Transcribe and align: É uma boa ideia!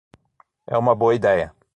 É 0.65 0.75
uma 0.79 0.95
boa 0.95 1.13
ideia! 1.13 1.53